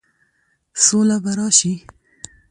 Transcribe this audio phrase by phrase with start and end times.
[0.83, 1.73] سوله به راشي،